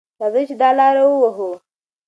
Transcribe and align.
راځئ 0.19 0.43
چې 0.49 0.55
دا 0.61 0.69
لاره 0.79 1.03
ووهو. 1.07 1.49